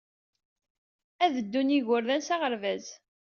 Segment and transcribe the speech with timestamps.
[1.23, 2.85] Ad ddun ed yigerdan s aɣerbaz.